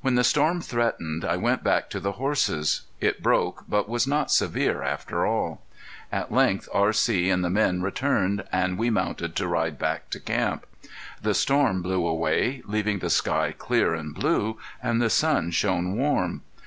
When 0.00 0.14
the 0.14 0.24
storm 0.24 0.62
threatened 0.62 1.22
I 1.22 1.36
went 1.36 1.62
back 1.62 1.90
to 1.90 2.00
the 2.00 2.12
horses. 2.12 2.86
It 2.98 3.22
broke, 3.22 3.64
but 3.68 3.90
was 3.90 4.06
not 4.06 4.30
severe 4.30 4.82
after 4.82 5.26
all. 5.26 5.60
At 6.10 6.32
length 6.32 6.66
R.C. 6.72 7.28
and 7.28 7.44
the 7.44 7.50
men 7.50 7.82
returned 7.82 8.44
and 8.52 8.78
we 8.78 8.88
mounted 8.88 9.36
to 9.36 9.46
ride 9.46 9.78
back 9.78 10.08
to 10.12 10.18
camp. 10.18 10.64
The 11.20 11.34
storm 11.34 11.82
blew 11.82 12.06
away, 12.06 12.62
leaving 12.64 13.00
the 13.00 13.10
sky 13.10 13.52
clear 13.52 13.92
and 13.94 14.14
blue, 14.14 14.58
and 14.82 15.02
the 15.02 15.10
sun 15.10 15.50
shone 15.50 15.94
warm. 15.94 16.40